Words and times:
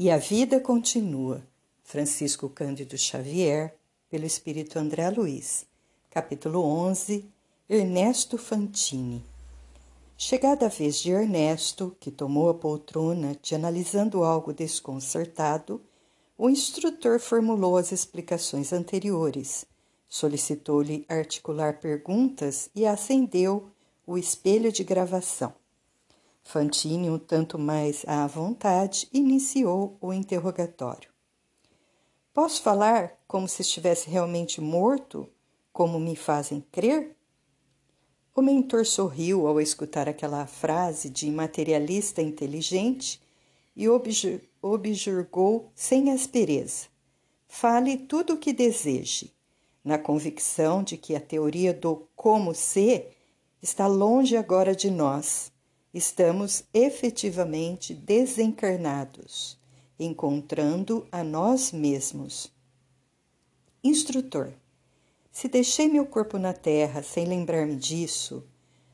E 0.00 0.12
a 0.12 0.16
vida 0.16 0.60
continua. 0.60 1.44
Francisco 1.82 2.48
Cândido 2.48 2.96
Xavier, 2.96 3.74
pelo 4.08 4.24
Espírito 4.24 4.78
André 4.78 5.10
Luiz. 5.10 5.66
Capítulo 6.08 6.62
11. 6.62 7.28
Ernesto 7.68 8.38
Fantini. 8.38 9.24
Chegada 10.16 10.66
a 10.66 10.68
vez 10.68 11.00
de 11.00 11.10
Ernesto, 11.10 11.96
que 11.98 12.12
tomou 12.12 12.48
a 12.48 12.54
poltrona 12.54 13.36
de 13.42 13.56
analisando 13.56 14.22
algo 14.22 14.52
desconcertado, 14.52 15.82
o 16.38 16.48
instrutor 16.48 17.18
formulou 17.18 17.76
as 17.76 17.90
explicações 17.90 18.72
anteriores, 18.72 19.66
solicitou-lhe 20.08 21.04
articular 21.08 21.80
perguntas 21.80 22.70
e 22.72 22.86
acendeu 22.86 23.68
o 24.06 24.16
espelho 24.16 24.70
de 24.70 24.84
gravação. 24.84 25.52
Fantini, 26.50 27.10
um 27.10 27.18
tanto 27.18 27.58
mais 27.58 28.06
à 28.08 28.26
vontade, 28.26 29.06
iniciou 29.12 29.98
o 30.00 30.14
interrogatório. 30.14 31.10
Posso 32.32 32.62
falar 32.62 33.18
como 33.28 33.46
se 33.46 33.60
estivesse 33.60 34.08
realmente 34.08 34.58
morto, 34.58 35.28
como 35.74 36.00
me 36.00 36.16
fazem 36.16 36.64
crer? 36.72 37.14
O 38.34 38.40
mentor 38.40 38.86
sorriu 38.86 39.46
ao 39.46 39.60
escutar 39.60 40.08
aquela 40.08 40.46
frase 40.46 41.10
de 41.10 41.30
materialista 41.30 42.22
inteligente 42.22 43.20
e 43.76 43.86
objurgou 44.62 45.70
sem 45.74 46.10
aspereza. 46.10 46.86
Fale 47.46 47.98
tudo 47.98 48.32
o 48.32 48.38
que 48.38 48.54
deseje, 48.54 49.34
na 49.84 49.98
convicção 49.98 50.82
de 50.82 50.96
que 50.96 51.14
a 51.14 51.20
teoria 51.20 51.74
do 51.74 52.08
como 52.16 52.54
ser 52.54 53.14
está 53.60 53.86
longe 53.86 54.34
agora 54.34 54.74
de 54.74 54.90
nós 54.90 55.52
estamos 55.92 56.64
efetivamente 56.72 57.94
desencarnados, 57.94 59.58
encontrando 59.98 61.06
a 61.10 61.24
nós 61.24 61.72
mesmos. 61.72 62.52
Instrutor, 63.82 64.52
se 65.32 65.48
deixei 65.48 65.88
meu 65.88 66.04
corpo 66.04 66.36
na 66.38 66.52
terra 66.52 67.02
sem 67.02 67.24
lembrar-me 67.24 67.76
disso, 67.76 68.44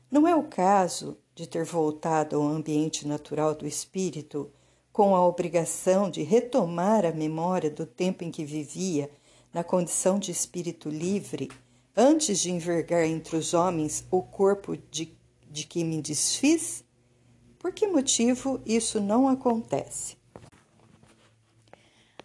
não 0.09 0.27
é 0.27 0.35
o 0.35 0.43
caso 0.43 1.17
de 1.35 1.45
ter 1.45 1.65
voltado 1.65 2.37
ao 2.37 2.47
ambiente 2.47 3.05
natural 3.05 3.53
do 3.53 3.67
espírito 3.67 4.49
com 4.93 5.13
a 5.13 5.27
obrigação 5.27 6.09
de 6.09 6.23
retomar 6.23 7.05
a 7.05 7.11
memória 7.11 7.69
do 7.69 7.85
tempo 7.85 8.23
em 8.23 8.31
que 8.31 8.45
vivia 8.45 9.11
na 9.53 9.61
condição 9.61 10.17
de 10.17 10.31
espírito 10.31 10.87
livre, 10.87 11.51
antes 11.97 12.39
de 12.39 12.49
envergar 12.49 13.03
entre 13.03 13.35
os 13.35 13.53
homens 13.53 14.05
o 14.09 14.21
corpo 14.21 14.77
de, 14.89 15.13
de 15.51 15.65
que 15.65 15.83
me 15.83 16.01
desfiz? 16.01 16.84
Por 17.65 17.73
que 17.73 17.87
motivo 17.87 18.61
isso 18.63 19.01
não 19.01 19.27
acontece? 19.27 20.15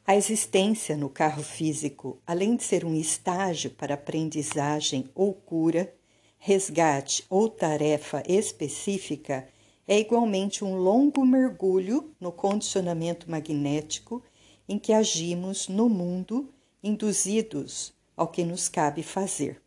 A 0.07 0.15
existência 0.15 0.95
no 0.99 1.09
carro 1.09 1.43
físico, 1.43 2.21
além 2.27 2.57
de 2.57 2.63
ser 2.63 2.85
um 2.85 2.95
estágio 2.95 3.71
para 3.71 3.95
aprendizagem 3.95 5.09
ou 5.15 5.33
cura, 5.33 5.95
resgate 6.37 7.25
ou 7.31 7.49
tarefa 7.49 8.23
específica, 8.29 9.49
é 9.89 9.99
igualmente 9.99 10.63
um 10.63 10.77
longo 10.77 11.25
mergulho 11.25 12.15
no 12.21 12.31
condicionamento 12.31 13.31
magnético 13.31 14.23
em 14.69 14.79
que 14.79 14.93
agimos 14.93 15.69
no 15.69 15.89
mundo, 15.89 16.53
induzidos 16.83 17.95
ao 18.15 18.29
que 18.29 18.45
nos 18.45 18.69
cabe 18.69 19.03
fazer. 19.03 19.59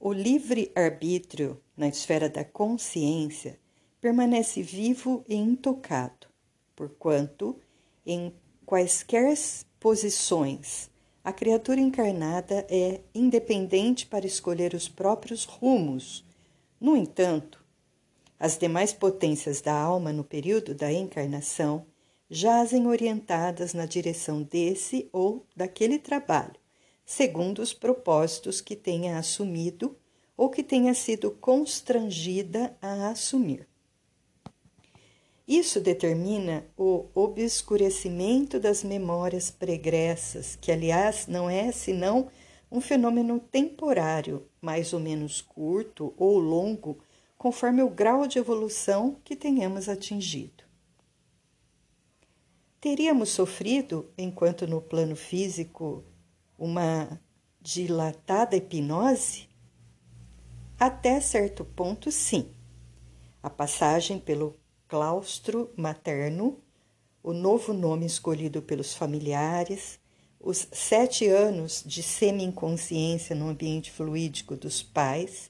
O 0.00 0.14
livre-arbítrio 0.14 1.60
na 1.76 1.88
esfera 1.88 2.30
da 2.30 2.42
consciência 2.42 3.60
permanece 4.00 4.62
vivo 4.62 5.24
e 5.28 5.34
intocado, 5.34 6.26
porquanto, 6.74 7.56
em 8.06 8.32
quaisquer 8.64 9.36
posições, 9.78 10.90
a 11.22 11.32
criatura 11.32 11.80
encarnada 11.80 12.66
é 12.70 13.00
independente 13.14 14.06
para 14.06 14.26
escolher 14.26 14.72
os 14.72 14.88
próprios 14.88 15.44
rumos. 15.44 16.24
No 16.80 16.96
entanto, 16.96 17.62
as 18.38 18.56
demais 18.56 18.90
potências 18.90 19.60
da 19.60 19.74
alma 19.74 20.14
no 20.14 20.24
período 20.24 20.74
da 20.74 20.90
encarnação 20.90 21.84
jazem 22.30 22.86
orientadas 22.86 23.74
na 23.74 23.84
direção 23.84 24.42
desse 24.42 25.10
ou 25.12 25.44
daquele 25.54 25.98
trabalho, 25.98 26.54
segundo 27.04 27.60
os 27.60 27.74
propósitos 27.74 28.62
que 28.62 28.74
tenha 28.74 29.18
assumido 29.18 29.94
ou 30.36 30.48
que 30.48 30.62
tenha 30.62 30.94
sido 30.94 31.32
constrangida 31.32 32.74
a 32.80 33.10
assumir. 33.10 33.68
Isso 35.50 35.80
determina 35.80 36.64
o 36.76 37.08
obscurecimento 37.12 38.60
das 38.60 38.84
memórias 38.84 39.50
pregressas, 39.50 40.54
que, 40.54 40.70
aliás, 40.70 41.26
não 41.26 41.50
é 41.50 41.72
senão 41.72 42.28
um 42.70 42.80
fenômeno 42.80 43.40
temporário, 43.40 44.46
mais 44.60 44.92
ou 44.92 45.00
menos 45.00 45.40
curto 45.40 46.14
ou 46.16 46.38
longo, 46.38 47.02
conforme 47.36 47.82
o 47.82 47.90
grau 47.90 48.28
de 48.28 48.38
evolução 48.38 49.16
que 49.24 49.34
tenhamos 49.34 49.88
atingido. 49.88 50.62
Teríamos 52.80 53.30
sofrido, 53.30 54.08
enquanto 54.16 54.68
no 54.68 54.80
plano 54.80 55.16
físico, 55.16 56.04
uma 56.56 57.20
dilatada 57.60 58.54
hipnose? 58.56 59.48
Até 60.78 61.20
certo 61.20 61.64
ponto, 61.64 62.12
sim. 62.12 62.52
A 63.42 63.50
passagem 63.50 64.16
pelo 64.16 64.59
claustro 64.90 65.70
materno, 65.76 66.58
o 67.22 67.32
novo 67.32 67.72
nome 67.72 68.04
escolhido 68.04 68.60
pelos 68.60 68.92
familiares, 68.92 70.00
os 70.40 70.66
sete 70.72 71.28
anos 71.28 71.84
de 71.86 72.02
semi-inconsciência 72.02 73.36
no 73.36 73.48
ambiente 73.48 73.92
fluídico 73.92 74.56
dos 74.56 74.82
pais, 74.82 75.48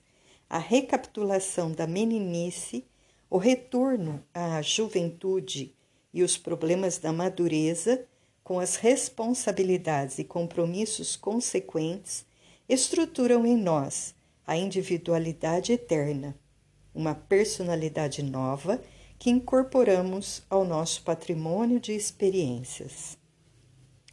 a 0.49 0.59
recapitulação 0.59 1.73
da 1.73 1.87
meninice, 1.87 2.85
o 3.31 3.39
retorno 3.39 4.23
à 4.35 4.61
juventude 4.61 5.75
e 6.13 6.23
os 6.23 6.37
problemas 6.37 6.99
da 6.99 7.11
madureza, 7.11 8.05
com 8.45 8.59
as 8.59 8.77
responsabilidades 8.77 10.19
e 10.19 10.25
compromissos 10.25 11.17
consequentes, 11.17 12.27
estruturam 12.69 13.47
em 13.47 13.57
nós 13.57 14.15
a 14.47 14.55
individualidade 14.55 15.73
eterna, 15.73 16.37
uma 16.95 17.15
personalidade 17.15 18.23
nova 18.23 18.83
que 19.21 19.29
incorporamos 19.29 20.43
ao 20.49 20.65
nosso 20.65 21.03
patrimônio 21.03 21.79
de 21.79 21.93
experiências. 21.93 23.19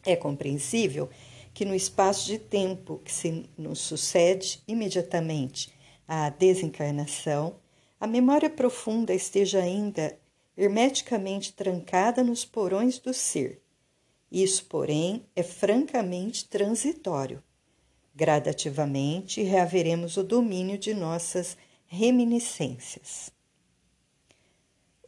É 0.05 0.17
compreensível 0.17 1.09
que 1.53 1.63
no 1.63 1.73
espaço 1.73 2.25
de 2.25 2.37
tempo 2.37 2.99
que 3.05 3.11
se 3.11 3.49
nos 3.57 3.79
sucede 3.79 4.61
imediatamente 4.67 5.73
à 6.05 6.29
desencarnação, 6.29 7.55
a 7.97 8.05
memória 8.05 8.49
profunda 8.49 9.13
esteja 9.13 9.63
ainda 9.63 10.19
hermeticamente 10.57 11.53
trancada 11.53 12.21
nos 12.21 12.43
porões 12.43 12.99
do 12.99 13.13
ser. 13.13 13.61
Isso, 14.29 14.65
porém, 14.65 15.25
é 15.37 15.41
francamente 15.41 16.49
transitório. 16.49 17.41
Gradativamente 18.13 19.41
reaveremos 19.41 20.17
o 20.17 20.23
domínio 20.23 20.77
de 20.77 20.93
nossas 20.93 21.55
reminiscências. 21.85 23.36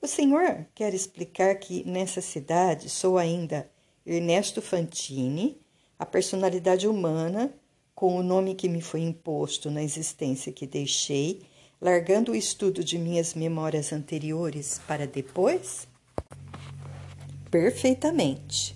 O 0.01 0.07
senhor 0.07 0.65
quer 0.73 0.93
explicar 0.93 1.55
que 1.55 1.83
nessa 1.85 2.21
cidade 2.21 2.89
sou 2.89 3.17
ainda 3.17 3.69
Ernesto 4.05 4.61
Fantini, 4.61 5.59
a 5.97 6.05
personalidade 6.05 6.87
humana 6.87 7.53
com 7.93 8.15
o 8.15 8.23
nome 8.23 8.55
que 8.55 8.69
me 8.69 8.81
foi 8.81 9.01
imposto 9.01 9.69
na 9.69 9.83
existência 9.83 10.53
que 10.53 10.65
deixei, 10.65 11.41
largando 11.81 12.31
o 12.31 12.35
estudo 12.35 12.81
de 12.81 12.97
minhas 12.97 13.33
memórias 13.33 13.91
anteriores 13.91 14.79
para 14.87 15.05
depois? 15.05 15.85
Perfeitamente. 17.51 18.73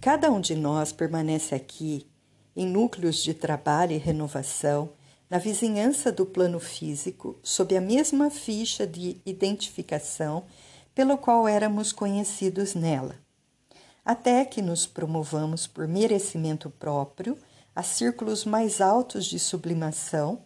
Cada 0.00 0.30
um 0.30 0.40
de 0.40 0.54
nós 0.54 0.92
permanece 0.92 1.52
aqui 1.52 2.06
em 2.54 2.64
núcleos 2.64 3.24
de 3.24 3.34
trabalho 3.34 3.92
e 3.92 3.98
renovação, 3.98 4.92
na 5.30 5.38
vizinhança 5.38 6.10
do 6.10 6.26
plano 6.26 6.58
físico, 6.58 7.38
sob 7.40 7.76
a 7.76 7.80
mesma 7.80 8.28
ficha 8.30 8.84
de 8.84 9.20
identificação 9.24 10.44
pelo 10.92 11.16
qual 11.16 11.46
éramos 11.46 11.92
conhecidos 11.92 12.74
nela, 12.74 13.14
até 14.04 14.44
que 14.44 14.60
nos 14.60 14.86
promovamos 14.86 15.68
por 15.68 15.86
merecimento 15.86 16.68
próprio 16.68 17.38
a 17.74 17.82
círculos 17.82 18.44
mais 18.44 18.80
altos 18.80 19.24
de 19.24 19.38
sublimação, 19.38 20.42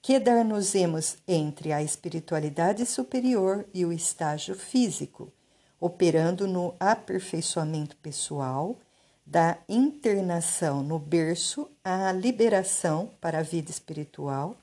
que 0.00 0.18
dar-nos-emos 0.18 1.16
entre 1.28 1.72
a 1.72 1.82
espiritualidade 1.82 2.86
superior 2.86 3.66
e 3.74 3.84
o 3.84 3.92
estágio 3.92 4.54
físico, 4.54 5.30
operando 5.78 6.48
no 6.48 6.74
aperfeiçoamento 6.80 7.96
pessoal, 7.96 8.78
da 9.26 9.58
internação 9.68 10.82
no 10.82 10.98
berço 10.98 11.70
à 11.82 12.12
liberação 12.12 13.10
para 13.20 13.38
a 13.38 13.42
vida 13.42 13.70
espiritual 13.70 14.56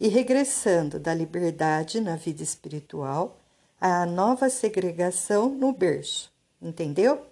e 0.00 0.08
regressando 0.08 0.98
da 0.98 1.12
liberdade 1.12 2.00
na 2.00 2.16
vida 2.16 2.42
espiritual 2.42 3.38
à 3.80 4.06
nova 4.06 4.48
segregação 4.48 5.48
no 5.48 5.72
berço. 5.72 6.32
Entendeu? 6.60 7.24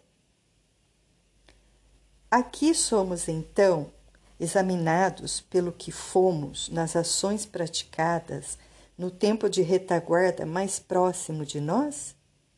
Aqui 2.30 2.74
somos 2.74 3.28
então 3.28 3.90
examinados 4.38 5.40
pelo 5.40 5.72
que 5.72 5.90
fomos 5.90 6.68
nas 6.68 6.94
ações 6.94 7.46
praticadas 7.46 8.58
no 8.98 9.10
tempo 9.10 9.48
de 9.48 9.62
retaguarda 9.62 10.44
mais 10.44 10.78
próximo 10.78 11.44
de 11.44 11.60
nós? 11.60 12.14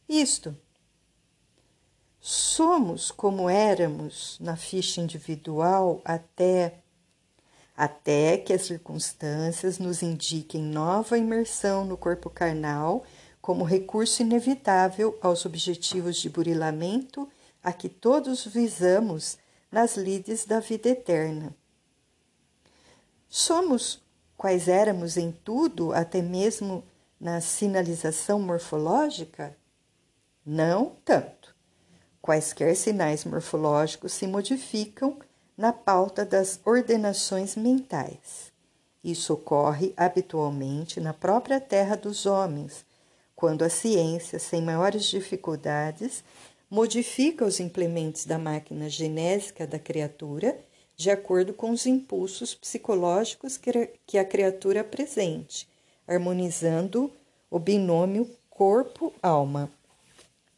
Isto. 0.09 0.57
Somos 2.21 3.11
como 3.11 3.49
éramos 3.49 4.37
na 4.41 4.57
ficha 4.57 5.01
individual 5.01 6.01
até 6.05 6.81
até 7.77 8.37
que 8.37 8.53
as 8.53 8.63
circunstâncias 8.63 9.79
nos 9.79 10.03
indiquem 10.03 10.61
nova 10.61 11.17
imersão 11.17 11.85
no 11.85 11.97
corpo 11.97 12.29
carnal 12.29 13.05
como 13.41 13.63
recurso 13.63 14.21
inevitável 14.21 15.17
aos 15.23 15.47
objetivos 15.47 16.17
de 16.17 16.29
burilamento 16.29 17.29
a 17.63 17.73
que 17.73 17.89
todos 17.89 18.45
visamos 18.45 19.39
nas 19.71 19.97
lides 19.97 20.45
da 20.45 20.59
vida 20.59 20.89
eterna. 20.89 21.55
Somos 23.29 24.03
quais 24.37 24.67
éramos 24.67 25.17
em 25.17 25.31
tudo, 25.31 25.93
até 25.93 26.21
mesmo 26.21 26.83
na 27.21 27.41
sinalização 27.41 28.41
morfológica? 28.41 29.57
Não 30.45 30.97
tanto. 31.05 31.38
Quaisquer 32.29 32.77
sinais 32.77 33.25
morfológicos 33.25 34.13
se 34.13 34.27
modificam 34.27 35.17
na 35.57 35.73
pauta 35.73 36.27
das 36.27 36.61
ordenações 36.63 37.57
mentais. 37.57 38.53
Isso 39.03 39.33
ocorre 39.33 39.95
habitualmente 39.97 41.01
na 41.01 41.15
própria 41.15 41.59
terra 41.59 41.97
dos 41.97 42.27
homens, 42.27 42.85
quando 43.35 43.63
a 43.63 43.71
ciência, 43.71 44.39
sem 44.39 44.61
maiores 44.61 45.07
dificuldades, 45.07 46.23
modifica 46.71 47.47
os 47.47 47.61
implementos 47.61 48.27
da 48.27 48.39
máquina 48.39 48.91
genésica 48.91 49.67
da 49.67 49.79
criatura 49.79 50.61
de 50.95 51.11
acordo 51.11 51.55
com 51.55 51.71
os 51.71 51.87
impulsos 51.87 52.55
psicológicos 52.55 53.59
que 54.07 54.19
a 54.19 54.25
criatura 54.27 54.83
apresente, 54.83 55.67
harmonizando 56.07 57.11
o 57.51 57.59
binômio 57.59 58.29
corpo-alma. 58.51 59.78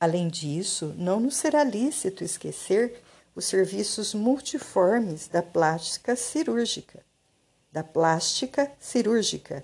Além 0.00 0.28
disso, 0.28 0.94
não 0.96 1.20
nos 1.20 1.36
será 1.36 1.62
lícito 1.62 2.24
esquecer 2.24 3.02
os 3.36 3.44
serviços 3.44 4.14
multiformes 4.14 5.28
da 5.28 5.42
plástica 5.42 6.16
cirúrgica, 6.16 7.04
da 7.70 7.84
plástica 7.84 8.72
cirúrgica, 8.80 9.62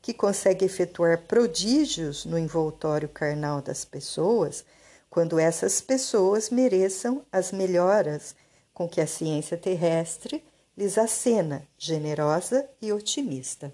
que 0.00 0.14
consegue 0.14 0.64
efetuar 0.64 1.22
prodígios 1.22 2.24
no 2.24 2.38
envoltório 2.38 3.08
carnal 3.08 3.60
das 3.60 3.84
pessoas, 3.84 4.64
quando 5.10 5.40
essas 5.40 5.80
pessoas 5.80 6.50
mereçam 6.50 7.24
as 7.32 7.50
melhoras 7.50 8.36
com 8.72 8.88
que 8.88 9.00
a 9.00 9.06
ciência 9.08 9.56
terrestre 9.56 10.44
lhes 10.76 10.96
acena, 10.98 11.66
generosa 11.76 12.68
e 12.80 12.92
otimista. 12.92 13.72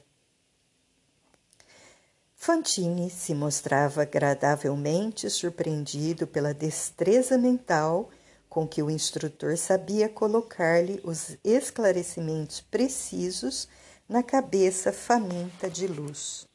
Fantini 2.43 3.11
se 3.11 3.35
mostrava 3.35 4.01
agradavelmente 4.01 5.29
surpreendido 5.29 6.27
pela 6.27 6.55
destreza 6.55 7.37
mental 7.37 8.09
com 8.49 8.67
que 8.67 8.83
o 8.83 8.89
instrutor 8.89 9.59
sabia 9.59 10.09
colocar-lhe 10.09 11.03
os 11.05 11.37
esclarecimentos 11.45 12.63
precisos 12.63 13.69
na 14.09 14.23
cabeça 14.23 14.91
faminta 14.91 15.69
de 15.69 15.87
luz. 15.87 16.49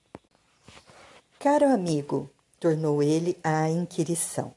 Caro 1.37 1.67
amigo, 1.67 2.31
tornou 2.59 3.03
ele 3.03 3.37
à 3.43 3.69
inquirição. 3.69 4.55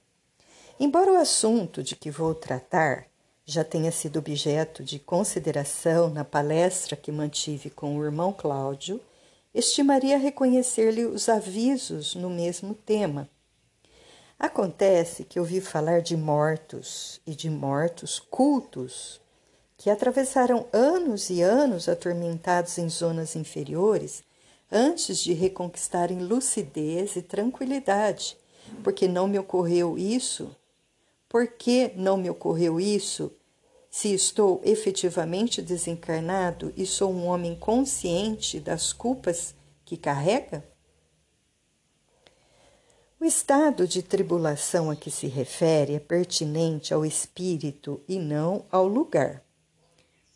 Embora 0.80 1.12
o 1.12 1.16
assunto 1.16 1.82
de 1.82 1.94
que 1.94 2.10
vou 2.10 2.34
tratar 2.34 3.04
já 3.44 3.62
tenha 3.62 3.92
sido 3.92 4.19
objeto 4.19 4.82
de 4.82 4.98
consideração 4.98 6.08
na 6.08 6.25
palestra 6.25 6.96
que 6.96 7.12
mantive 7.12 7.69
com 7.69 7.98
o 7.98 8.02
irmão 8.02 8.32
Cláudio, 8.32 8.98
estimaria 9.58 10.16
reconhecer-lhe 10.16 11.05
os 11.05 11.28
avisos 11.28 12.14
no 12.14 12.31
mesmo 12.31 12.75
tema 12.75 13.28
Acontece 14.38 15.25
que 15.25 15.40
ouvi 15.40 15.60
falar 15.60 16.00
de 16.00 16.16
mortos 16.16 17.20
e 17.26 17.34
de 17.34 17.50
mortos 17.50 18.20
cultos 18.20 19.20
que 19.76 19.90
atravessaram 19.90 20.64
anos 20.72 21.28
e 21.28 21.43
anos 21.43 21.88
atormentados 21.88 22.78
em 22.78 22.88
zonas 22.88 23.34
inferiores 23.34 24.22
antes 24.70 25.19
de 25.19 25.32
reconquistarem 25.32 26.20
lucidez 26.20 27.16
e 27.16 27.22
tranquilidade. 27.22 28.37
Porque 28.84 29.08
não 29.08 29.26
me 29.26 29.40
ocorreu 29.40 29.99
isso? 29.99 30.54
Por 31.28 31.49
que 31.49 31.90
não 31.96 32.16
me 32.16 32.31
ocorreu 32.31 32.78
isso 32.78 33.32
se 33.99 34.15
estou 34.15 34.62
efetivamente 34.65 35.61
desencarnado 35.61 36.73
e 36.77 36.87
sou 36.87 37.12
um 37.12 37.27
homem 37.27 37.56
consciente 37.56 38.61
das 38.61 38.93
culpas 38.93 39.56
que 39.85 39.97
carrega? 39.97 40.65
O 43.19 43.25
estado 43.25 43.89
de 43.89 44.00
tribulação 44.00 44.89
a 44.89 44.95
que 44.95 45.11
se 45.11 45.27
refere 45.27 45.95
é 45.95 45.99
pertinente 45.99 46.95
ao 46.95 47.05
espírito 47.05 48.00
e 48.06 48.21
não 48.21 48.65
ao 48.71 48.87
lugar. 48.87 49.43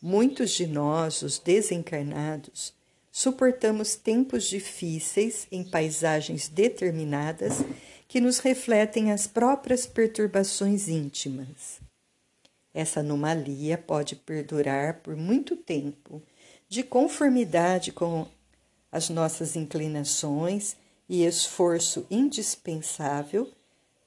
Muitos 0.01 0.51
de 0.51 0.67
nós, 0.67 1.21
os 1.21 1.39
desencarnados, 1.39 2.73
suportamos 3.13 3.95
tempos 3.95 4.43
difíceis 4.43 5.47
em 5.49 5.63
paisagens 5.63 6.49
determinadas 6.49 7.63
que 8.09 8.19
nos 8.19 8.39
refletem 8.39 9.09
as 9.09 9.25
próprias 9.25 9.85
perturbações 9.85 10.89
íntimas. 10.89 11.82
Essa 12.73 13.01
anomalia 13.01 13.77
pode 13.77 14.15
perdurar 14.15 15.01
por 15.01 15.15
muito 15.15 15.55
tempo, 15.55 16.21
de 16.67 16.81
conformidade 16.83 17.91
com 17.91 18.25
as 18.91 19.09
nossas 19.09 19.55
inclinações 19.55 20.75
e 21.07 21.23
esforço 21.23 22.05
indispensável 22.09 23.51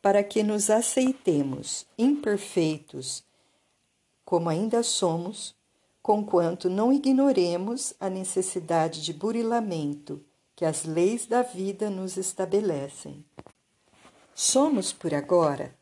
para 0.02 0.22
que 0.24 0.42
nos 0.42 0.70
aceitemos 0.70 1.86
imperfeitos 1.96 3.24
como 4.26 4.48
ainda 4.48 4.82
somos, 4.82 5.54
conquanto 6.02 6.68
não 6.68 6.92
ignoremos 6.92 7.94
a 8.00 8.10
necessidade 8.10 9.00
de 9.00 9.12
burilamento 9.12 10.20
que 10.56 10.64
as 10.64 10.84
leis 10.84 11.26
da 11.26 11.42
vida 11.42 11.88
nos 11.88 12.16
estabelecem. 12.16 13.24
Somos, 14.34 14.92
por 14.92 15.14
agora, 15.14 15.72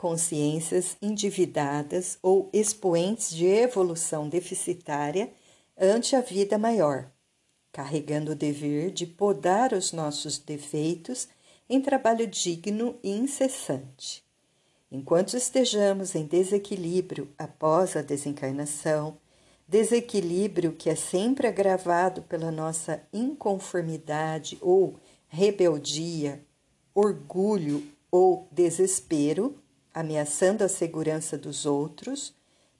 consciências 0.00 0.96
endividadas 1.02 2.18
ou 2.22 2.48
expoentes 2.54 3.30
de 3.34 3.44
evolução 3.44 4.30
deficitária 4.30 5.30
ante 5.78 6.16
a 6.16 6.22
vida 6.22 6.56
maior 6.56 7.10
carregando 7.72 8.32
o 8.32 8.34
dever 8.34 8.90
de 8.90 9.06
podar 9.06 9.72
os 9.72 9.92
nossos 9.92 10.38
defeitos 10.38 11.28
em 11.68 11.80
trabalho 11.80 12.26
digno 12.26 12.98
e 13.02 13.10
incessante. 13.10 14.24
Enquanto 14.90 15.36
estejamos 15.36 16.16
em 16.16 16.24
desequilíbrio 16.26 17.28
após 17.38 17.96
a 17.96 18.02
desencarnação, 18.02 19.16
desequilíbrio 19.68 20.72
que 20.72 20.90
é 20.90 20.96
sempre 20.96 21.46
agravado 21.46 22.22
pela 22.22 22.50
nossa 22.50 23.00
inconformidade 23.12 24.58
ou 24.60 24.98
rebeldia, 25.28 26.44
orgulho 26.92 27.86
ou 28.10 28.48
desespero, 28.50 29.59
ameaçando 29.94 30.64
a 30.64 30.68
segurança 30.68 31.36
dos 31.36 31.66
outros, 31.66 32.34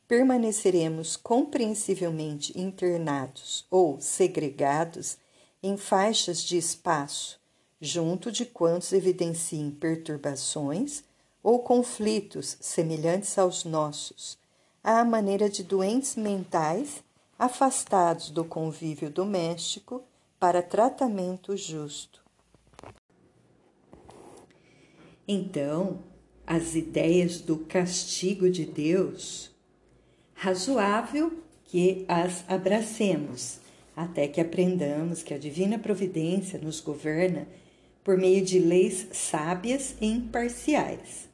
permaneceremos 0.06 1.16
compreensivelmente 1.16 2.58
internados 2.58 3.66
ou 3.70 4.00
segregados 4.00 5.18
em 5.62 5.76
faixas 5.76 6.42
de 6.42 6.56
espaço, 6.56 7.40
junto 7.80 8.32
de 8.32 8.44
quantos 8.44 8.92
evidenciem 8.92 9.70
perturbações 9.70 11.04
ou 11.42 11.60
conflitos 11.60 12.56
semelhantes 12.60 13.38
aos 13.38 13.64
nossos, 13.64 14.38
à 14.82 15.04
maneira 15.04 15.48
de 15.48 15.62
doentes 15.62 16.16
mentais 16.16 17.02
afastados 17.38 18.30
do 18.30 18.44
convívio 18.44 19.10
doméstico 19.10 20.02
para 20.38 20.62
tratamento 20.62 21.56
justo. 21.56 22.20
Então, 25.26 26.00
as 26.46 26.74
ideias 26.74 27.40
do 27.40 27.58
castigo 27.58 28.50
de 28.50 28.64
Deus 28.64 29.50
razoável 30.34 31.32
que 31.64 32.06
as 32.08 32.44
abracemos, 32.48 33.60
até 33.94 34.26
que 34.26 34.40
aprendamos 34.40 35.22
que 35.22 35.34
a 35.34 35.38
divina 35.38 35.78
providência 35.78 36.58
nos 36.58 36.80
governa 36.80 37.46
por 38.02 38.16
meio 38.16 38.42
de 38.42 38.58
leis 38.58 39.06
sábias 39.12 39.94
e 40.00 40.06
imparciais. 40.06 41.28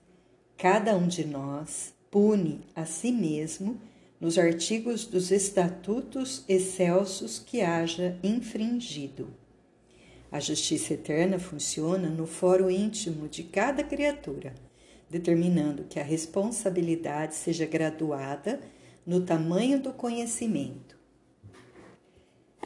Cada 0.59 0.97
um 0.97 1.07
de 1.07 1.25
nós 1.25 1.95
pune 2.11 2.63
a 2.75 2.85
si 2.85 3.13
mesmo 3.13 3.81
nos 4.21 4.39
artigos 4.39 5.07
dos 5.07 5.31
estatutos 5.31 6.45
excelsos 6.49 7.39
que 7.39 7.61
haja 7.61 8.19
infringido. 8.25 9.29
A 10.33 10.41
justiça 10.41 10.95
eterna 10.95 11.39
funciona 11.39 12.09
no 12.09 12.27
foro 12.27 12.69
íntimo 12.69 13.29
de 13.29 13.45
cada 13.45 13.85
criatura, 13.85 14.53
determinando 15.09 15.85
que 15.85 16.01
a 16.01 16.05
responsabilidade 16.05 17.35
seja 17.35 17.67
graduada 17.67 18.61
no 19.07 19.21
tamanho 19.21 19.81
do 19.81 19.93
conhecimento. 19.93 20.97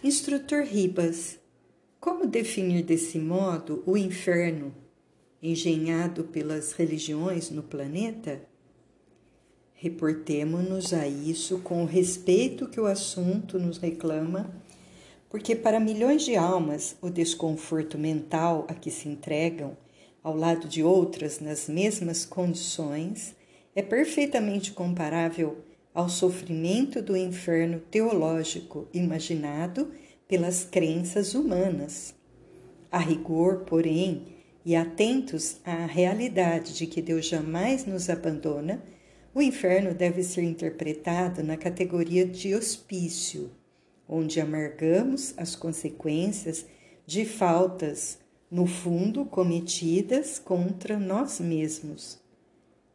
Instrutor 0.03 0.65
Ribas, 0.65 1.39
como 2.01 2.27
definir 2.27 2.83
desse 2.83 3.19
modo 3.19 3.83
o 3.85 3.97
inferno 3.97 4.75
engenhado 5.43 6.25
pelas 6.25 6.73
religiões 6.73 7.51
no 7.51 7.63
planeta? 7.63 8.41
Reportemo-nos 9.75 10.93
a 10.93 11.07
isso 11.07 11.59
com 11.61 11.83
o 11.83 11.87
respeito 11.87 12.69
que 12.69 12.81
o 12.81 12.87
assunto 12.87 13.59
nos 13.59 13.79
reclama, 13.79 14.51
porque 15.29 15.55
para 15.55 15.79
milhões 15.79 16.23
de 16.23 16.37
almas 16.37 16.97
o 17.01 17.11
desconforto 17.11 17.99
mental 17.99 18.67
a 18.69 18.75
que 18.75 18.91
se 18.91 19.09
entregam, 19.09 19.77
ao 20.23 20.37
lado 20.37 20.69
de 20.69 20.83
outras 20.83 21.41
nas 21.41 21.69
mesmas 21.69 22.25
condições, 22.25 23.35
é 23.75 23.83
perfeitamente 23.83 24.73
comparável 24.73 25.59
ao 25.93 26.09
sofrimento 26.09 27.03
do 27.03 27.17
inferno 27.17 27.81
teológico 27.91 28.89
imaginado 28.93 29.91
pelas 30.29 30.65
crenças 30.65 31.35
humanas. 31.35 32.15
A 32.91 32.99
rigor, 32.99 33.65
porém, 33.65 34.27
e 34.65 34.77
atentos 34.77 35.57
à 35.65 35.87
realidade 35.87 36.75
de 36.75 36.87
que 36.87 37.03
Deus 37.03 37.27
jamais 37.27 37.85
nos 37.85 38.09
abandona, 38.09 38.83
o 39.35 39.43
inferno 39.43 39.95
deve 39.95 40.23
ser 40.23 40.43
interpretado 40.43 41.43
na 41.43 41.57
categoria 41.57 42.25
de 42.25 42.55
hospício, 42.55 43.51
onde 44.09 44.41
amargamos 44.41 45.35
as 45.37 45.57
consequências 45.57 46.67
de 47.07 47.25
faltas, 47.25 48.20
no 48.51 48.67
fundo 48.67 49.25
cometidas 49.25 50.39
contra 50.39 50.99
nós 50.99 51.39
mesmos. 51.39 52.19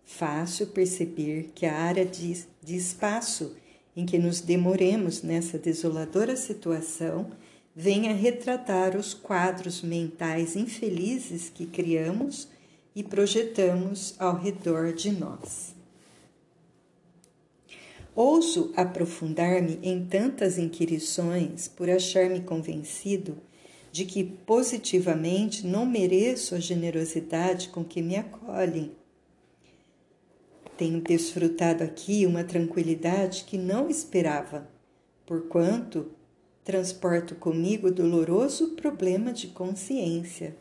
Fácil 0.04 0.68
perceber 0.68 1.52
que 1.56 1.66
a 1.66 1.76
área 1.76 2.06
de, 2.06 2.46
de 2.62 2.76
espaço 2.76 3.56
em 3.96 4.06
que 4.06 4.20
nos 4.20 4.42
demoremos 4.42 5.24
nessa 5.24 5.58
desoladora 5.58 6.36
situação 6.36 7.32
venha 7.74 8.14
retratar 8.14 8.96
os 8.98 9.14
quadros 9.14 9.82
mentais 9.82 10.56
infelizes 10.56 11.50
que 11.50 11.66
criamos 11.66 12.48
e 12.96 13.04
projetamos 13.04 14.16
ao 14.20 14.38
redor 14.38 14.94
de 14.94 15.12
nós. 15.12 15.74
Ouso 18.16 18.72
aprofundar-me 18.78 19.78
em 19.84 20.06
tantas 20.06 20.58
inquirições 20.58 21.68
por 21.68 21.90
achar-me 21.90 22.40
convencido 22.40 23.38
de 23.96 24.04
que 24.04 24.24
positivamente 24.24 25.66
não 25.66 25.86
mereço 25.86 26.56
a 26.56 26.60
generosidade 26.60 27.70
com 27.70 27.82
que 27.82 28.02
me 28.02 28.18
acolhem 28.18 28.92
tenho 30.78 31.00
desfrutado 31.00 31.84
aqui 31.84 32.26
uma 32.26 32.44
tranquilidade 32.44 33.46
que 33.46 33.58
não 33.58 33.90
esperava, 33.90 34.68
porquanto 35.26 36.12
transporto 36.66 37.36
comigo 37.36 37.88
o 37.88 37.92
doloroso 37.92 38.72
problema 38.72 39.32
de 39.32 39.48
consciência. 39.48 40.58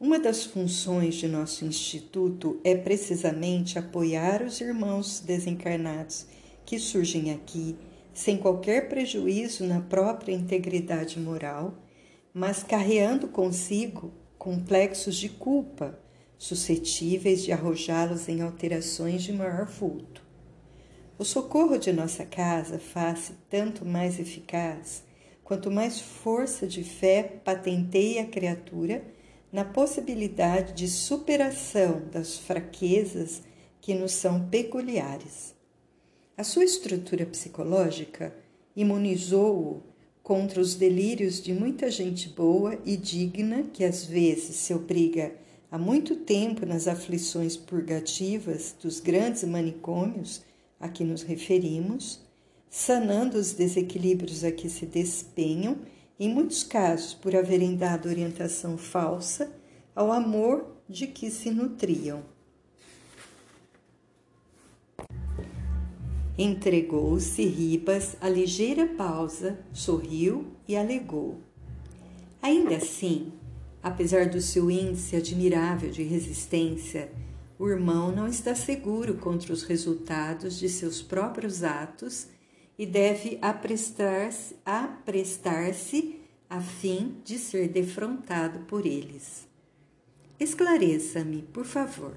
Uma 0.00 0.18
das 0.18 0.44
funções 0.44 1.16
de 1.16 1.28
nosso 1.28 1.64
instituto 1.64 2.58
é 2.64 2.74
precisamente 2.74 3.78
apoiar 3.78 4.42
os 4.42 4.60
irmãos 4.60 5.20
desencarnados 5.20 6.26
que 6.64 6.78
surgem 6.78 7.32
aqui 7.32 7.76
sem 8.14 8.38
qualquer 8.38 8.88
prejuízo 8.88 9.64
na 9.64 9.80
própria 9.80 10.32
integridade 10.32 11.18
moral, 11.18 11.74
mas 12.32 12.62
carreando 12.62 13.28
consigo 13.28 14.12
complexos 14.38 15.16
de 15.16 15.28
culpa 15.28 15.98
suscetíveis 16.38 17.42
de 17.42 17.52
arrojá-los 17.52 18.28
em 18.28 18.40
alterações 18.40 19.22
de 19.22 19.32
maior 19.32 19.66
vulto. 19.66 20.22
O 21.18 21.24
socorro 21.24 21.78
de 21.78 21.92
nossa 21.92 22.24
casa 22.24 22.78
faz-se 22.78 23.32
tanto 23.48 23.84
mais 23.84 24.18
eficaz 24.18 25.04
quanto 25.44 25.70
mais 25.70 26.00
força 26.00 26.66
de 26.66 26.82
fé 26.82 27.22
patenteia 27.44 28.22
a 28.22 28.26
criatura 28.26 29.04
na 29.52 29.64
possibilidade 29.64 30.72
de 30.72 30.88
superação 30.88 32.02
das 32.10 32.36
fraquezas 32.38 33.42
que 33.80 33.94
nos 33.94 34.12
são 34.12 34.48
peculiares. 34.48 35.53
A 36.36 36.42
sua 36.42 36.64
estrutura 36.64 37.24
psicológica 37.24 38.34
imunizou-o 38.74 39.84
contra 40.20 40.60
os 40.60 40.74
delírios 40.74 41.40
de 41.40 41.52
muita 41.52 41.88
gente 41.88 42.28
boa 42.28 42.76
e 42.84 42.96
digna 42.96 43.62
que 43.72 43.84
às 43.84 44.04
vezes 44.04 44.56
se 44.56 44.74
obriga 44.74 45.32
há 45.70 45.78
muito 45.78 46.16
tempo 46.16 46.66
nas 46.66 46.88
aflições 46.88 47.56
purgativas 47.56 48.74
dos 48.82 48.98
grandes 48.98 49.44
manicômios 49.44 50.42
a 50.80 50.88
que 50.88 51.04
nos 51.04 51.22
referimos, 51.22 52.20
sanando 52.68 53.38
os 53.38 53.52
desequilíbrios 53.52 54.42
a 54.42 54.50
que 54.50 54.68
se 54.68 54.86
despenham, 54.86 55.78
em 56.18 56.28
muitos 56.34 56.64
casos 56.64 57.14
por 57.14 57.36
haverem 57.36 57.76
dado 57.76 58.08
orientação 58.08 58.76
falsa 58.76 59.52
ao 59.94 60.10
amor 60.10 60.66
de 60.88 61.06
que 61.06 61.30
se 61.30 61.52
nutriam. 61.52 62.33
Entregou-se 66.36 67.44
Ribas 67.44 68.16
a 68.20 68.28
ligeira 68.28 68.86
pausa, 68.86 69.58
sorriu 69.72 70.46
e 70.66 70.76
alegou. 70.76 71.40
Ainda 72.42 72.76
assim, 72.76 73.32
Apesar 73.84 74.30
do 74.30 74.40
seu 74.40 74.70
índice 74.70 75.14
admirável 75.14 75.90
de 75.90 76.02
resistência, 76.02 77.12
o 77.58 77.68
irmão 77.68 78.10
não 78.10 78.26
está 78.26 78.54
seguro 78.54 79.16
contra 79.16 79.52
os 79.52 79.62
resultados 79.62 80.58
de 80.58 80.70
seus 80.70 81.02
próprios 81.02 81.62
atos 81.62 82.28
e 82.78 82.86
deve 82.86 83.38
aprestar-se 83.42 84.56
aprestar 84.64 85.70
a 86.48 86.60
fim 86.62 87.16
de 87.22 87.36
ser 87.36 87.68
defrontado 87.68 88.60
por 88.60 88.86
eles. 88.86 89.46
Esclareça-me, 90.40 91.42
por 91.42 91.66
favor. 91.66 92.16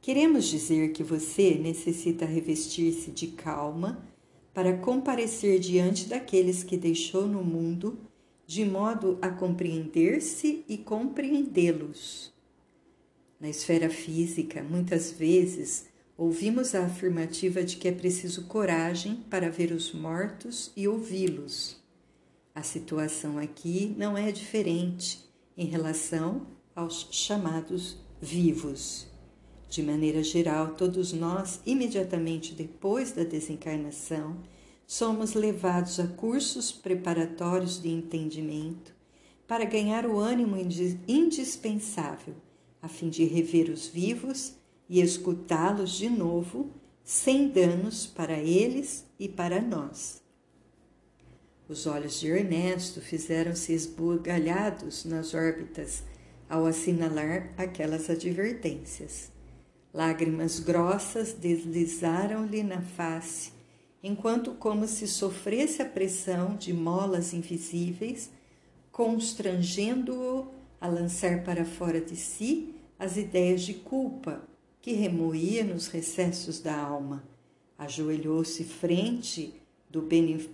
Queremos 0.00 0.46
dizer 0.46 0.92
que 0.92 1.02
você 1.02 1.54
necessita 1.56 2.24
revestir-se 2.24 3.10
de 3.10 3.28
calma 3.28 4.02
para 4.54 4.76
comparecer 4.76 5.58
diante 5.58 6.08
daqueles 6.08 6.62
que 6.62 6.76
deixou 6.76 7.26
no 7.26 7.44
mundo 7.44 7.98
de 8.46 8.64
modo 8.64 9.18
a 9.20 9.28
compreender-se 9.28 10.64
e 10.66 10.78
compreendê-los. 10.78 12.32
Na 13.38 13.48
esfera 13.48 13.90
física, 13.90 14.62
muitas 14.62 15.12
vezes 15.12 15.86
ouvimos 16.16 16.74
a 16.74 16.86
afirmativa 16.86 17.62
de 17.62 17.76
que 17.76 17.86
é 17.86 17.92
preciso 17.92 18.46
coragem 18.46 19.16
para 19.28 19.50
ver 19.50 19.70
os 19.70 19.92
mortos 19.92 20.72
e 20.74 20.88
ouvi-los. 20.88 21.76
A 22.54 22.62
situação 22.62 23.38
aqui 23.38 23.94
não 23.96 24.16
é 24.16 24.32
diferente 24.32 25.20
em 25.56 25.66
relação 25.66 26.46
aos 26.74 27.08
chamados 27.12 27.98
vivos. 28.20 29.07
De 29.68 29.82
maneira 29.82 30.22
geral, 30.22 30.74
todos 30.74 31.12
nós, 31.12 31.60
imediatamente 31.66 32.54
depois 32.54 33.12
da 33.12 33.22
desencarnação, 33.22 34.38
somos 34.86 35.34
levados 35.34 36.00
a 36.00 36.06
cursos 36.06 36.72
preparatórios 36.72 37.80
de 37.80 37.90
entendimento 37.90 38.94
para 39.46 39.66
ganhar 39.66 40.06
o 40.06 40.18
ânimo 40.18 40.56
indispensável, 41.06 42.34
a 42.80 42.88
fim 42.88 43.10
de 43.10 43.24
rever 43.24 43.68
os 43.68 43.86
vivos 43.86 44.54
e 44.88 45.00
escutá-los 45.02 45.92
de 45.92 46.08
novo, 46.08 46.70
sem 47.04 47.48
danos 47.48 48.06
para 48.06 48.38
eles 48.38 49.04
e 49.18 49.28
para 49.28 49.60
nós. 49.60 50.22
Os 51.68 51.86
olhos 51.86 52.18
de 52.18 52.28
Ernesto 52.28 53.02
fizeram-se 53.02 53.74
esbugalhados 53.74 55.04
nas 55.04 55.34
órbitas 55.34 56.02
ao 56.48 56.64
assinalar 56.64 57.52
aquelas 57.58 58.08
advertências. 58.08 59.30
Lágrimas 59.92 60.58
grossas 60.60 61.32
deslizaram-lhe 61.32 62.62
na 62.62 62.80
face 62.80 63.58
enquanto 64.02 64.52
como 64.52 64.86
se 64.86 65.08
sofresse 65.08 65.82
a 65.82 65.84
pressão 65.84 66.56
de 66.56 66.72
molas 66.72 67.32
invisíveis, 67.32 68.30
constrangendo-o 68.92 70.48
a 70.80 70.86
lançar 70.86 71.42
para 71.42 71.64
fora 71.64 72.00
de 72.00 72.16
si 72.16 72.74
as 72.98 73.16
ideias 73.16 73.62
de 73.62 73.74
culpa 73.74 74.42
que 74.80 74.92
remoía 74.92 75.64
nos 75.64 75.88
recessos 75.88 76.60
da 76.60 76.76
alma. 76.76 77.24
Ajoelhou-se 77.76 78.64
frente 78.64 79.54
do, 79.90 80.06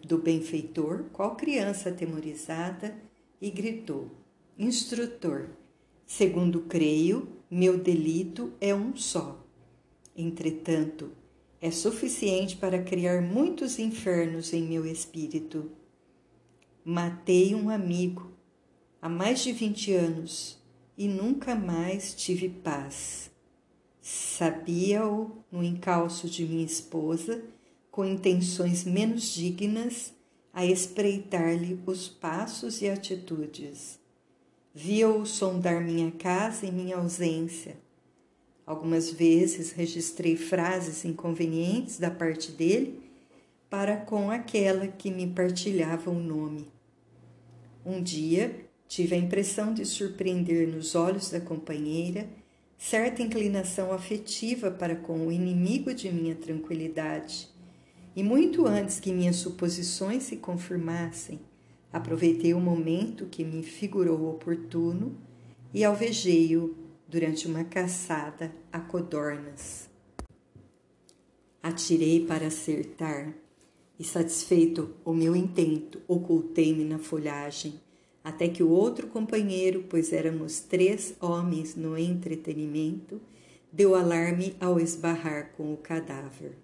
do 0.05 0.19
benfeitor, 0.19 1.05
qual 1.13 1.37
criança 1.37 1.91
atemorizada, 1.91 2.95
e 3.41 3.51
gritou: 3.51 4.11
Instrutor, 4.59 5.49
segundo 6.07 6.63
creio, 6.63 7.29
meu 7.57 7.79
delito 7.79 8.53
é 8.61 8.75
um 8.75 8.97
só. 8.97 9.41
Entretanto, 10.17 11.13
é 11.61 11.71
suficiente 11.71 12.57
para 12.57 12.83
criar 12.83 13.23
muitos 13.23 13.79
infernos 13.79 14.53
em 14.53 14.65
meu 14.65 14.85
espírito. 14.85 15.71
Matei 16.85 17.55
um 17.55 17.71
amigo 17.71 18.33
há 19.01 19.09
mais 19.09 19.39
de 19.39 19.53
vinte 19.53 19.93
anos 19.93 20.59
e 20.99 21.07
nunca 21.07 21.55
mais 21.55 22.13
tive 22.13 22.49
paz. 22.49 23.31
Sabia-o 24.03 25.45
no 25.49 25.63
encalço 25.63 26.29
de 26.29 26.45
minha 26.45 26.67
esposa, 26.67 27.41
com 27.89 28.05
intenções 28.05 28.83
menos 28.83 29.33
dignas, 29.33 30.13
a 30.53 30.67
espreitar-lhe 30.67 31.81
os 31.87 32.09
passos 32.09 32.83
e 32.83 32.89
atitudes. 32.89 34.03
Via-o 34.77 35.25
sondar 35.25 35.81
minha 35.85 36.11
casa 36.11 36.67
em 36.67 36.73
minha 36.73 36.97
ausência. 36.97 37.77
Algumas 38.67 39.09
vezes 39.09 39.71
registrei 39.71 40.37
frases 40.37 41.05
inconvenientes 41.05 42.01
da 42.01 42.11
parte 42.11 42.51
dele 42.51 43.01
para 43.71 43.97
com 43.97 44.33
aquela 44.33 44.89
que 44.89 45.13
me 45.13 45.29
partilhava 45.29 46.11
o 46.11 46.19
nome. 46.19 46.67
Um 47.87 48.03
dia 48.03 48.67
tive 48.89 49.15
a 49.15 49.19
impressão 49.19 49.73
de 49.73 49.85
surpreender 49.85 50.67
nos 50.67 50.97
olhos 50.97 51.31
da 51.31 51.41
companheira 51.41 52.29
certa 52.77 53.23
inclinação 53.23 53.93
afetiva 53.93 54.73
para 54.73 54.97
com 54.97 55.29
o 55.29 55.31
inimigo 55.31 55.95
de 55.95 56.11
minha 56.11 56.35
tranquilidade. 56.35 57.49
E 58.17 58.25
muito 58.25 58.67
antes 58.67 58.99
que 58.99 59.13
minhas 59.13 59.37
suposições 59.37 60.25
se 60.25 60.37
confirmassem, 60.37 61.39
aproveitei 61.95 62.53
o 62.53 62.59
momento 62.59 63.27
que 63.27 63.45
me 63.45 63.63
figurou 63.63 64.29
oportuno 64.29 65.17
e 65.73 65.85
alvejei-o 65.85 66.75
durante 67.07 67.47
uma 67.47 67.63
caçada 67.63 68.53
a 68.73 68.81
codornas. 68.81 69.89
Atirei 71.63 72.27
para 72.27 72.49
acertar 72.49 73.33
e, 73.97 74.03
satisfeito 74.03 74.93
o 75.05 75.15
meu 75.15 75.37
intento, 75.37 76.03
ocultei-me 76.09 76.83
na 76.83 76.99
folhagem 76.99 77.81
até 78.25 78.49
que 78.49 78.63
o 78.63 78.71
outro 78.71 79.07
companheiro, 79.07 79.85
pois 79.89 80.13
éramos 80.13 80.59
três 80.59 81.15
homens 81.21 81.77
no 81.77 81.97
entretenimento, 81.97 83.21
deu 83.71 83.95
alarme 83.95 84.57
ao 84.59 84.81
esbarrar 84.81 85.53
com 85.57 85.73
o 85.73 85.77
cadáver. 85.77 86.57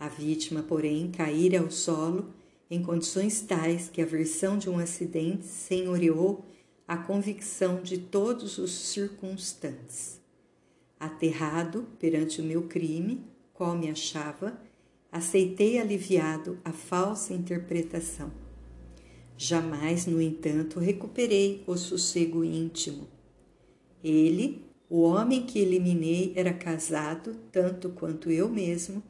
A 0.00 0.08
vítima, 0.08 0.64
porém, 0.64 1.12
caíra 1.12 1.60
ao 1.60 1.70
solo 1.70 2.34
em 2.70 2.82
condições 2.82 3.40
tais 3.40 3.88
que 3.88 4.02
a 4.02 4.06
versão 4.06 4.58
de 4.58 4.68
um 4.68 4.78
acidente 4.78 5.46
senhoreou 5.46 6.44
a 6.86 6.96
convicção 6.96 7.82
de 7.82 7.98
todos 7.98 8.58
os 8.58 8.72
circunstantes. 8.72 10.20
Aterrado 10.98 11.86
perante 11.98 12.40
o 12.40 12.44
meu 12.44 12.62
crime, 12.62 13.24
qual 13.52 13.76
me 13.76 13.90
achava, 13.90 14.60
aceitei 15.10 15.78
aliviado 15.78 16.58
a 16.64 16.72
falsa 16.72 17.32
interpretação 17.32 18.32
Jamais, 19.40 20.04
no 20.04 20.20
entanto, 20.20 20.80
recuperei 20.80 21.62
o 21.64 21.76
sossego 21.76 22.42
íntimo. 22.42 23.06
Ele, 24.02 24.64
o 24.90 25.02
homem 25.02 25.46
que 25.46 25.60
eliminei, 25.60 26.32
era 26.34 26.52
casado 26.52 27.36
tanto 27.52 27.90
quanto 27.90 28.32
eu 28.32 28.48
mesmo, 28.48 29.00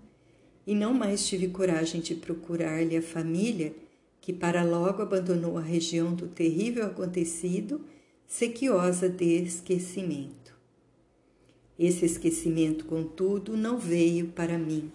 e 0.68 0.74
não 0.74 0.92
mais 0.92 1.26
tive 1.26 1.48
coragem 1.48 1.98
de 1.98 2.14
procurar-lhe 2.14 2.94
a 2.94 3.00
família 3.00 3.74
que 4.20 4.34
para 4.34 4.62
logo 4.62 5.00
abandonou 5.00 5.56
a 5.56 5.62
região 5.62 6.14
do 6.14 6.28
terrível 6.28 6.84
acontecido, 6.84 7.80
sequiosa 8.26 9.08
de 9.08 9.44
esquecimento. 9.44 10.54
Esse 11.78 12.04
esquecimento, 12.04 12.84
contudo, 12.84 13.56
não 13.56 13.78
veio 13.78 14.26
para 14.26 14.58
mim. 14.58 14.92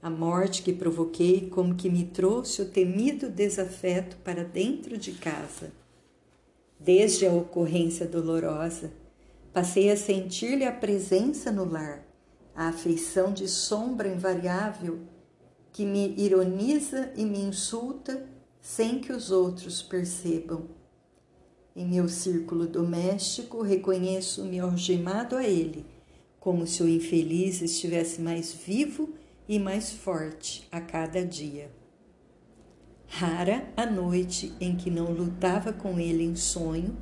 A 0.00 0.08
morte 0.08 0.62
que 0.62 0.72
provoquei 0.72 1.48
como 1.50 1.74
que 1.74 1.90
me 1.90 2.04
trouxe 2.04 2.62
o 2.62 2.68
temido 2.68 3.28
desafeto 3.28 4.16
para 4.18 4.44
dentro 4.44 4.96
de 4.96 5.10
casa. 5.10 5.72
Desde 6.78 7.26
a 7.26 7.32
ocorrência 7.32 8.06
dolorosa, 8.06 8.92
passei 9.52 9.90
a 9.90 9.96
sentir-lhe 9.96 10.64
a 10.64 10.70
presença 10.70 11.50
no 11.50 11.64
lar, 11.64 12.06
a 12.54 12.68
afeição 12.68 13.32
de 13.32 13.48
sombra 13.48 14.08
invariável 14.08 15.00
que 15.72 15.84
me 15.84 16.14
ironiza 16.16 17.12
e 17.16 17.24
me 17.24 17.40
insulta 17.40 18.26
sem 18.60 19.00
que 19.00 19.12
os 19.12 19.30
outros 19.30 19.82
percebam. 19.82 20.68
Em 21.74 21.84
meu 21.84 22.08
círculo 22.08 22.66
doméstico, 22.66 23.60
reconheço-me 23.60 24.60
algemado 24.60 25.36
a 25.36 25.44
ele, 25.44 25.84
como 26.38 26.66
se 26.66 26.82
o 26.82 26.88
infeliz 26.88 27.60
estivesse 27.60 28.20
mais 28.20 28.52
vivo 28.52 29.14
e 29.48 29.58
mais 29.58 29.90
forte 29.90 30.68
a 30.70 30.80
cada 30.80 31.24
dia. 31.24 31.70
Rara 33.08 33.68
a 33.76 33.84
noite 33.84 34.54
em 34.60 34.76
que 34.76 34.90
não 34.90 35.12
lutava 35.12 35.72
com 35.72 35.98
ele 35.98 36.22
em 36.22 36.36
sonho, 36.36 36.96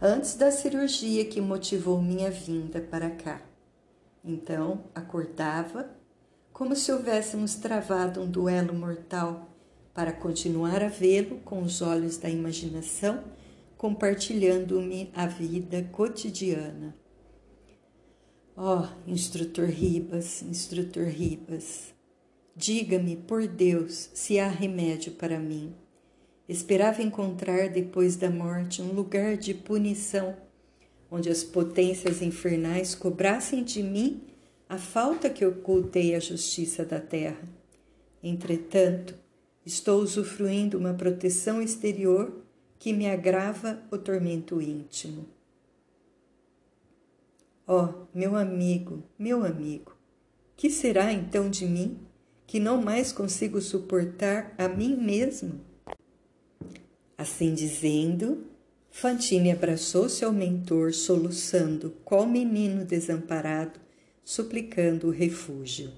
antes 0.00 0.34
da 0.34 0.50
cirurgia 0.50 1.24
que 1.24 1.40
motivou 1.40 2.02
minha 2.02 2.30
vinda 2.30 2.80
para 2.80 3.10
cá. 3.10 3.51
Então 4.24 4.84
acordava, 4.94 5.90
como 6.52 6.76
se 6.76 6.92
houvéssemos 6.92 7.56
travado 7.56 8.20
um 8.20 8.30
duelo 8.30 8.74
mortal, 8.74 9.48
para 9.94 10.12
continuar 10.12 10.82
a 10.82 10.88
vê-lo 10.88 11.40
com 11.40 11.62
os 11.62 11.82
olhos 11.82 12.16
da 12.16 12.30
imaginação, 12.30 13.24
compartilhando-me 13.76 15.10
a 15.14 15.26
vida 15.26 15.82
cotidiana. 15.92 16.96
Oh, 18.56 18.86
instrutor 19.06 19.66
Ribas, 19.66 20.42
instrutor 20.42 21.06
Ribas, 21.06 21.92
diga-me, 22.54 23.16
por 23.16 23.46
Deus, 23.46 24.10
se 24.14 24.38
há 24.38 24.46
remédio 24.46 25.12
para 25.12 25.38
mim. 25.38 25.74
Esperava 26.48 27.02
encontrar 27.02 27.70
depois 27.70 28.16
da 28.16 28.30
morte 28.30 28.82
um 28.82 28.92
lugar 28.92 29.36
de 29.36 29.54
punição, 29.54 30.36
onde 31.12 31.28
as 31.28 31.44
potências 31.44 32.22
infernais 32.22 32.94
cobrassem 32.94 33.62
de 33.62 33.82
mim 33.82 34.22
a 34.66 34.78
falta 34.78 35.28
que 35.28 35.44
ocultei 35.44 36.14
à 36.14 36.18
justiça 36.18 36.86
da 36.86 36.98
terra. 36.98 37.42
Entretanto, 38.22 39.14
estou 39.66 40.00
usufruindo 40.00 40.78
uma 40.78 40.94
proteção 40.94 41.60
exterior 41.60 42.32
que 42.78 42.94
me 42.94 43.06
agrava 43.06 43.82
o 43.90 43.98
tormento 43.98 44.58
íntimo. 44.62 45.26
Ó, 47.66 47.84
oh, 47.84 48.18
meu 48.18 48.34
amigo, 48.34 49.02
meu 49.18 49.44
amigo, 49.44 49.94
que 50.56 50.70
será 50.70 51.12
então 51.12 51.50
de 51.50 51.66
mim, 51.66 51.98
que 52.46 52.58
não 52.58 52.80
mais 52.80 53.12
consigo 53.12 53.60
suportar 53.60 54.54
a 54.56 54.66
mim 54.66 54.96
mesmo? 54.96 55.60
Assim 57.18 57.52
dizendo, 57.52 58.46
Fantine 58.94 59.50
abraçou-se 59.50 60.22
ao 60.22 60.32
mentor, 60.32 60.92
soluçando, 60.92 61.96
qual 62.04 62.26
menino 62.26 62.84
desamparado, 62.84 63.80
suplicando 64.22 65.08
o 65.08 65.10
refúgio. 65.10 65.90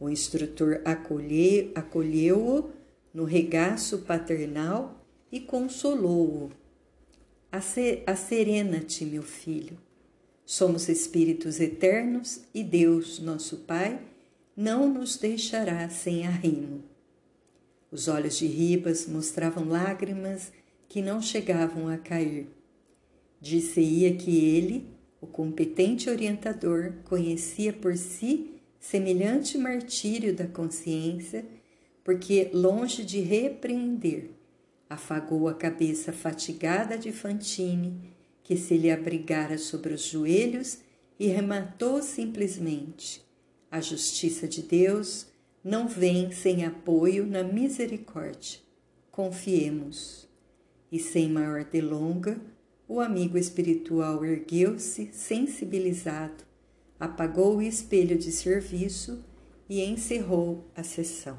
O 0.00 0.08
instrutor 0.08 0.80
acolheu-o 0.84 2.70
no 3.12 3.24
regaço 3.24 3.98
paternal 3.98 5.06
e 5.30 5.38
consolou-o. 5.38 6.50
Acerena-te, 8.06 9.04
meu 9.04 9.22
filho. 9.22 9.78
Somos 10.46 10.88
espíritos 10.88 11.60
eternos 11.60 12.40
e 12.54 12.64
Deus, 12.64 13.18
nosso 13.20 13.58
Pai, 13.58 14.00
não 14.56 14.92
nos 14.92 15.18
deixará 15.18 15.88
sem 15.90 16.26
arrimo. 16.26 16.82
Os 17.92 18.08
olhos 18.08 18.38
de 18.38 18.46
Ribas 18.46 19.06
mostravam 19.06 19.68
lágrimas 19.68 20.50
que 20.88 21.02
não 21.02 21.20
chegavam 21.20 21.88
a 21.88 21.96
cair. 21.96 22.48
Disse-ia 23.40 24.14
que 24.16 24.36
ele, 24.38 24.88
o 25.20 25.26
competente 25.26 26.08
orientador, 26.08 26.94
conhecia 27.04 27.72
por 27.72 27.96
si 27.96 28.54
semelhante 28.78 29.56
martírio 29.56 30.34
da 30.34 30.46
consciência, 30.46 31.44
porque, 32.02 32.50
longe 32.52 33.02
de 33.02 33.20
repreender, 33.20 34.30
afagou 34.88 35.48
a 35.48 35.54
cabeça 35.54 36.12
fatigada 36.12 36.98
de 36.98 37.10
Fantine 37.10 38.14
que 38.42 38.56
se 38.56 38.76
lhe 38.76 38.90
abrigara 38.90 39.56
sobre 39.56 39.94
os 39.94 40.02
joelhos 40.02 40.78
e 41.18 41.26
rematou 41.26 42.02
simplesmente: 42.02 43.22
A 43.70 43.80
justiça 43.80 44.46
de 44.46 44.62
Deus 44.62 45.26
não 45.64 45.88
vem 45.88 46.30
sem 46.30 46.64
apoio 46.64 47.26
na 47.26 47.42
misericórdia. 47.42 48.60
Confiemos. 49.10 50.28
E 50.94 51.00
sem 51.00 51.28
maior 51.28 51.64
delonga, 51.64 52.40
o 52.86 53.00
amigo 53.00 53.36
espiritual 53.36 54.24
ergueu-se, 54.24 55.10
sensibilizado, 55.12 56.44
apagou 57.00 57.56
o 57.56 57.62
espelho 57.62 58.16
de 58.16 58.30
serviço 58.30 59.18
e 59.68 59.82
encerrou 59.82 60.70
a 60.72 60.84
sessão. 60.84 61.36